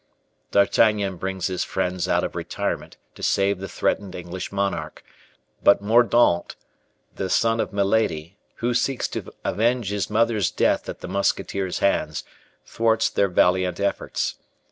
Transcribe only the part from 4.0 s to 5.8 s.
English monarch, but